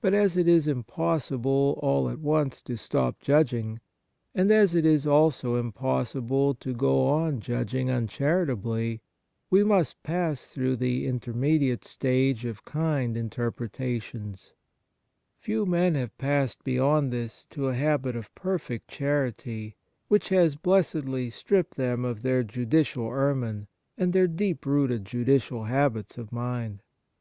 [0.00, 3.80] But, as it is impossible all at once to stop judging,
[4.32, 9.02] and as it is also impossible to go on judging uncharitably,
[9.50, 14.52] we must pass through the intermediate stage of kind interpreta *tions.
[15.40, 19.74] Few men have passed beyond this to a habit of perfect charity,
[20.06, 23.66] which has 56 Kindness blessedly stripped them of their judicial ermine
[23.98, 26.82] and their deeply rooted judicial habits of mind.